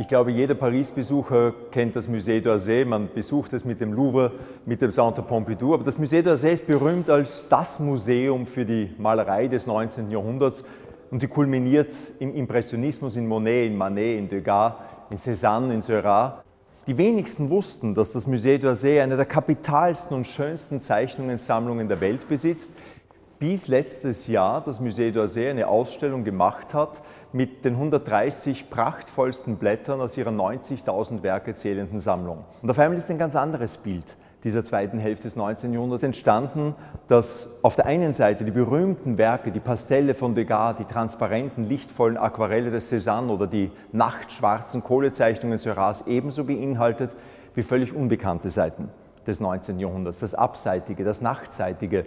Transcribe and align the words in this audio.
Ich 0.00 0.08
glaube, 0.08 0.30
jeder 0.30 0.54
Paris-Besucher 0.54 1.52
kennt 1.70 1.94
das 1.94 2.08
Musée 2.08 2.40
d'Orsay. 2.40 2.86
Man 2.86 3.10
besucht 3.14 3.52
es 3.52 3.66
mit 3.66 3.82
dem 3.82 3.92
Louvre, 3.92 4.32
mit 4.64 4.80
dem 4.80 4.90
Centre 4.90 5.20
Pompidou. 5.20 5.74
Aber 5.74 5.84
das 5.84 5.98
Musée 5.98 6.22
d'Orsay 6.22 6.54
ist 6.54 6.66
berühmt 6.66 7.10
als 7.10 7.50
das 7.50 7.78
Museum 7.80 8.46
für 8.46 8.64
die 8.64 8.94
Malerei 8.96 9.46
des 9.46 9.66
19. 9.66 10.10
Jahrhunderts 10.10 10.64
und 11.10 11.20
die 11.20 11.26
kulminiert 11.26 11.92
im 12.18 12.34
Impressionismus 12.34 13.16
in 13.16 13.28
Monet, 13.28 13.66
in 13.66 13.76
Manet, 13.76 14.18
in 14.20 14.28
Degas, 14.30 14.72
in 15.10 15.18
Cézanne, 15.18 15.74
in 15.74 15.82
Seurat. 15.82 16.44
Die 16.86 16.96
wenigsten 16.96 17.50
wussten, 17.50 17.94
dass 17.94 18.10
das 18.12 18.26
Musée 18.26 18.58
d'Orsay 18.58 19.02
eine 19.02 19.18
der 19.18 19.26
kapitalsten 19.26 20.16
und 20.16 20.26
schönsten 20.26 20.80
Zeichnungssammlungen 20.80 21.88
der 21.88 22.00
Welt 22.00 22.26
besitzt, 22.26 22.78
bis 23.40 23.68
letztes 23.68 24.26
Jahr 24.26 24.60
das 24.60 24.82
Musée 24.82 25.10
d'Orsay 25.12 25.48
eine 25.48 25.66
Ausstellung 25.66 26.24
gemacht 26.24 26.74
hat 26.74 27.00
mit 27.32 27.64
den 27.64 27.72
130 27.72 28.68
prachtvollsten 28.68 29.56
Blättern 29.56 30.02
aus 30.02 30.18
ihrer 30.18 30.30
90.000 30.30 31.22
Werke 31.22 31.54
zählenden 31.54 31.98
Sammlung. 31.98 32.44
Und 32.60 32.70
auf 32.70 32.78
einmal 32.78 32.98
ist 32.98 33.10
ein 33.10 33.16
ganz 33.16 33.36
anderes 33.36 33.78
Bild 33.78 34.16
dieser 34.44 34.62
zweiten 34.62 34.98
Hälfte 34.98 35.22
des 35.24 35.36
19. 35.36 35.72
Jahrhunderts 35.72 36.02
entstanden, 36.02 36.74
dass 37.08 37.58
auf 37.62 37.76
der 37.76 37.86
einen 37.86 38.12
Seite 38.12 38.44
die 38.44 38.50
berühmten 38.50 39.16
Werke, 39.16 39.50
die 39.50 39.60
Pastelle 39.60 40.14
von 40.14 40.34
Degas, 40.34 40.76
die 40.76 40.84
transparenten, 40.84 41.64
lichtvollen 41.64 42.18
Aquarelle 42.18 42.70
des 42.70 42.92
Cézanne 42.92 43.30
oder 43.30 43.46
die 43.46 43.70
nachtschwarzen 43.92 44.84
Kohlezeichnungen 44.84 45.58
Seurats 45.58 46.06
ebenso 46.06 46.44
beinhaltet 46.44 47.10
wie 47.54 47.62
völlig 47.62 47.94
unbekannte 47.94 48.50
Seiten 48.50 48.90
des 49.26 49.40
19. 49.40 49.78
Jahrhunderts, 49.78 50.20
das 50.20 50.34
Abseitige, 50.34 51.04
das 51.04 51.22
Nachtseitige, 51.22 52.04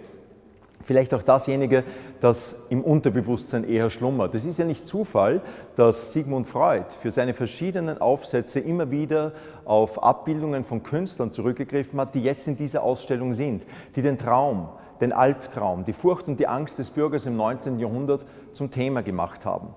Vielleicht 0.84 1.14
auch 1.14 1.22
dasjenige, 1.22 1.82
das 2.20 2.66
im 2.68 2.82
Unterbewusstsein 2.82 3.64
eher 3.64 3.88
schlummert. 3.88 4.34
Es 4.34 4.44
ist 4.44 4.58
ja 4.58 4.66
nicht 4.66 4.86
Zufall, 4.86 5.40
dass 5.76 6.12
Sigmund 6.12 6.46
Freud 6.46 6.84
für 7.00 7.10
seine 7.10 7.32
verschiedenen 7.32 8.00
Aufsätze 8.00 8.60
immer 8.60 8.90
wieder 8.90 9.32
auf 9.64 10.02
Abbildungen 10.02 10.62
von 10.62 10.82
Künstlern 10.82 11.32
zurückgegriffen 11.32 11.98
hat, 11.98 12.14
die 12.14 12.22
jetzt 12.22 12.46
in 12.48 12.58
dieser 12.58 12.82
Ausstellung 12.82 13.32
sind, 13.32 13.64
die 13.96 14.02
den 14.02 14.18
Traum, 14.18 14.68
den 15.00 15.14
Albtraum, 15.14 15.86
die 15.86 15.94
Furcht 15.94 16.28
und 16.28 16.38
die 16.38 16.46
Angst 16.46 16.78
des 16.78 16.90
Bürgers 16.90 17.24
im 17.24 17.36
19. 17.36 17.78
Jahrhundert 17.78 18.26
zum 18.52 18.70
Thema 18.70 19.02
gemacht 19.02 19.46
haben. 19.46 19.68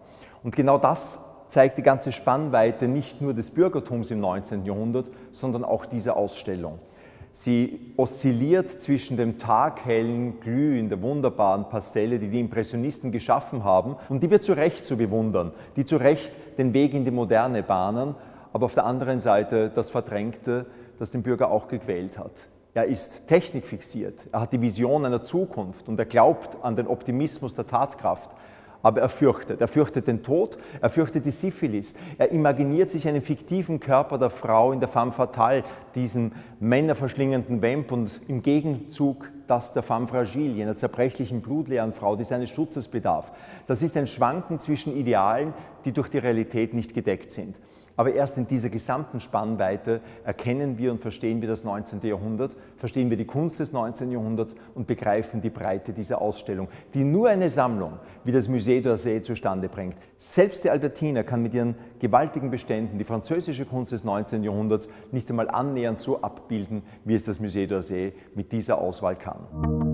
Und 0.44 0.58
genau 0.58 0.78
das 0.78 1.24
zeigt 1.48 1.78
die 1.78 1.84
ganze 1.84 2.12
Spannweite 2.12 2.90
nicht 2.90 3.22
nur 3.22 3.34
des 3.34 3.52
Bürgertums 3.52 4.12
im 4.12 4.20
19. 4.20 4.66
Jahrhundert, 4.66 5.10
sondern 5.32 5.64
auch 5.64 5.86
dieser 5.86 6.18
Ausstellung. 6.18 6.80
Sie 7.40 7.94
oszilliert 7.98 8.68
zwischen 8.68 9.16
dem 9.16 9.38
taghellen 9.38 10.40
Glühen 10.40 10.90
der 10.90 11.04
wunderbaren 11.04 11.70
Pastelle, 11.70 12.18
die 12.18 12.30
die 12.30 12.40
Impressionisten 12.40 13.12
geschaffen 13.12 13.64
haben 13.64 13.96
und 14.10 14.24
die 14.24 14.32
wir 14.32 14.42
zu 14.42 14.54
Recht 14.54 14.88
zu 14.88 14.98
bewundern, 14.98 15.52
die 15.76 15.86
zu 15.86 15.98
Recht 15.98 16.34
den 16.58 16.74
Weg 16.74 16.96
in 16.96 17.06
die 17.06 17.12
Moderne 17.12 17.62
bahnen, 17.62 18.16
aber 18.54 18.66
auf 18.66 18.74
der 18.74 18.88
anderen 18.88 19.20
Seite 19.20 19.70
das 19.70 19.92
Verdrängte, 19.92 20.66
das 20.98 21.12
den 21.12 21.22
Bürger 21.22 21.52
auch 21.52 21.68
gequält 21.68 22.18
hat. 22.18 22.32
Er 22.74 22.86
ist 22.86 23.28
technikfixiert, 23.28 24.16
er 24.32 24.42
hat 24.42 24.52
die 24.52 24.62
Vision 24.62 25.06
einer 25.06 25.24
Zukunft 25.24 25.88
und 25.88 26.00
er 26.00 26.06
glaubt 26.06 26.58
an 26.64 26.76
den 26.76 26.88
Optimismus 26.88 27.54
der 27.54 27.68
Tatkraft 27.68 28.32
aber 28.84 29.02
er 29.02 29.10
fürchtet. 29.10 29.62
Er 29.62 29.68
fürchtet 29.68 30.08
den 30.08 30.24
Tod, 30.24 30.58
er 30.82 30.90
fürchtet 30.90 31.26
die 31.26 31.32
Syphilis. 31.32 31.96
Er 32.18 32.32
imaginiert 32.32 32.92
sich 32.92 33.08
einen 33.08 33.22
fiktiven 33.22 33.80
Körper 33.80 34.18
der 34.18 34.30
Frau 34.30 34.72
in 34.72 34.80
der 34.80 34.90
femme 34.90 35.12
fatale, 35.12 35.64
diesen 35.96 36.34
männerverschlingenden 36.60 37.62
Vamp 37.62 37.92
und 37.92 38.22
im 38.28 38.42
Gegenzug 38.42 39.30
das 39.48 39.74
der 39.74 39.84
femme 39.84 40.08
fragile, 40.08 40.54
jener 40.54 40.76
zerbrechlichen, 40.76 41.42
blutleeren 41.42 41.94
Frau, 41.94 42.16
die 42.16 42.24
seines 42.24 42.50
Schutzes 42.50 42.88
bedarf. 42.88 43.32
Das 43.66 43.82
ist 43.82 43.96
ein 43.98 44.08
Schwanken 44.08 44.60
zwischen 44.60 44.96
Idealen, 44.96 45.54
die 45.86 45.94
durch 45.94 46.10
die 46.10 46.18
Realität 46.18 46.74
nicht 46.74 46.94
gedeckt 46.94 47.32
sind. 47.32 47.58
Aber 47.98 48.14
erst 48.14 48.38
in 48.38 48.48
dieser 48.48 48.70
gesamten 48.70 49.20
Spannweite 49.20 50.02
erkennen 50.24 50.78
wir 50.78 50.92
und 50.92 51.02
verstehen 51.02 51.42
wir 51.42 51.50
das 51.50 51.64
19. 51.64 52.00
Jahrhundert, 52.04 52.56
verstehen 52.78 53.10
wir 53.10 53.18
die 53.18 53.26
Kunst 53.26 53.60
des 53.60 53.74
19. 53.74 54.12
Jahrhunderts 54.12 54.56
und 54.76 54.86
begreifen 54.86 55.42
die 55.42 55.50
Breite 55.50 55.94
dieser 55.94 56.22
Ausstellung, 56.22 56.68
die 56.94 57.04
nur 57.04 57.28
eine 57.30 57.50
Sammlung 57.50 57.94
wie 58.24 58.32
das 58.32 58.48
Musée 58.48 58.82
d'Orsay 58.82 59.24
zustande 59.24 59.68
bringt. 59.68 59.98
Selbst 60.20 60.64
die 60.64 60.70
Albertina 60.70 61.24
kann 61.24 61.42
mit 61.42 61.56
ihren 61.56 61.76
gewaltigen 62.00 62.52
Beständen 62.52 63.00
die 63.00 63.04
französische 63.04 63.66
Kunst 63.66 63.92
des 63.92 64.04
19. 64.04 64.44
Jahrhunderts 64.44 64.90
nicht 65.12 65.28
einmal 65.32 65.50
annähernd 65.50 66.00
so 66.00 66.22
abbilden, 66.22 66.84
wie 67.04 67.16
es 67.16 67.24
das 67.24 67.42
Musée 67.42 67.68
d'Orsay 67.68 68.14
mit 68.36 68.52
dieser 68.52 68.78
Auswahl 68.78 69.16
kann. 69.16 69.87